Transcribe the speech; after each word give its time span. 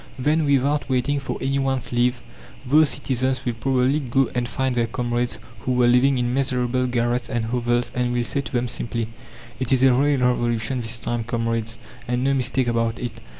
Then, 0.17 0.45
without 0.45 0.89
waiting 0.89 1.19
for 1.19 1.37
anyone's 1.41 1.91
leave, 1.91 2.23
those 2.65 2.89
citizens 2.89 3.45
will 3.45 3.53
probably 3.53 3.99
go 3.99 4.31
and 4.33 4.49
find 4.49 4.73
their 4.73 4.87
comrades 4.87 5.37
who 5.59 5.73
were 5.73 5.85
living 5.85 6.17
in 6.17 6.33
miserable 6.33 6.87
garrets 6.87 7.29
and 7.29 7.45
hovels 7.45 7.91
and 7.93 8.11
will 8.11 8.23
say 8.23 8.41
to 8.41 8.51
them 8.51 8.67
simply: 8.67 9.09
"It 9.59 9.71
is 9.71 9.83
a 9.83 9.93
real 9.93 10.19
Revolution 10.21 10.81
this 10.81 10.97
time, 10.97 11.23
comrades, 11.23 11.77
and 12.07 12.23
no 12.23 12.33
mistake 12.33 12.65
about 12.67 12.97
it. 12.97 13.21